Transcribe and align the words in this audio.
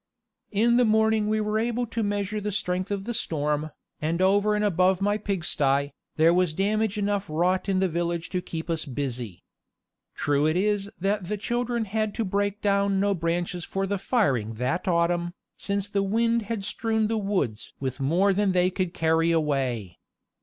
In 0.51 0.77
the 0.77 0.83
morning 0.83 1.27
we 1.27 1.39
were 1.39 1.59
able 1.59 1.85
to 1.85 2.01
measure 2.01 2.41
the 2.41 2.51
strength 2.51 2.89
of 2.89 3.03
the 3.03 3.13
storm, 3.13 3.69
and 4.01 4.19
over 4.19 4.55
and 4.55 4.65
above 4.65 4.99
my 4.99 5.15
pigsty, 5.19 5.89
there 6.15 6.33
was 6.33 6.53
damage 6.53 6.97
enough 6.97 7.29
wrought 7.29 7.69
in 7.69 7.77
the 7.81 7.87
village 7.87 8.29
to 8.29 8.41
keep 8.41 8.67
us 8.71 8.83
busy. 8.83 9.43
True 10.15 10.47
it 10.47 10.57
is 10.57 10.89
that 10.99 11.25
the 11.25 11.37
children 11.37 11.85
had 11.85 12.15
to 12.15 12.25
break 12.25 12.63
down 12.63 12.99
no 12.99 13.13
branches 13.13 13.63
for 13.63 13.85
the 13.85 13.99
firing 13.99 14.55
that 14.55 14.87
autumn, 14.87 15.35
since 15.55 15.87
the 15.87 16.01
wind 16.01 16.41
had 16.49 16.63
strewn 16.63 17.07
the 17.07 17.19
woods 17.19 17.71
with 17.79 17.99
more 18.01 18.33
than 18.33 18.53
they 18.53 18.71
could 18.71 18.95
carry 18.95 19.29
away. 19.31 19.99